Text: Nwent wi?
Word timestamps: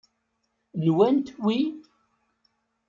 Nwent 0.85 1.27
wi? 1.43 1.57